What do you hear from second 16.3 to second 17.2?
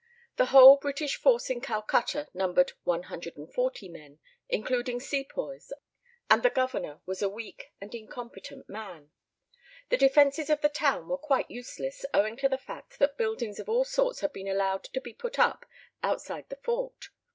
the fort.